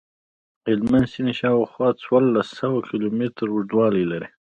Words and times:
هلمند 0.67 1.07
سیند 1.13 1.31
شاوخوا 1.39 1.87
څوارلس 2.03 2.49
سوه 2.59 2.79
کیلومتره 2.89 3.49
اوږدوالی 3.53 4.03
لري. 4.11 4.27